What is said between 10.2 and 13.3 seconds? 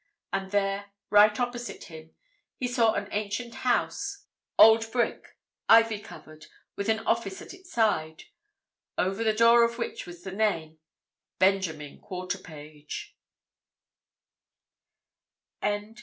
the name, Benjamin Quarterpage.